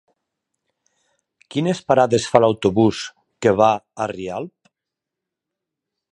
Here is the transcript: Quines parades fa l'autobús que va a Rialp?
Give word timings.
Quines 1.55 1.81
parades 1.91 2.25
fa 2.35 2.41
l'autobús 2.43 3.01
que 3.47 3.53
va 3.59 3.67
a 4.05 4.11
Rialp? 4.13 4.71